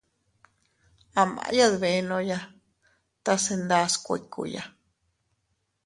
[1.19, 2.39] A maʼya dbenoya
[3.23, 4.63] tase ndas kuikkuya.